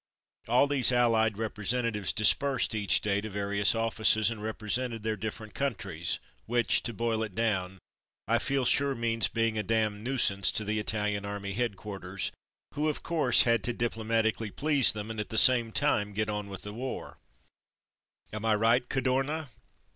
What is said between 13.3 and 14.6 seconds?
had to diplomatically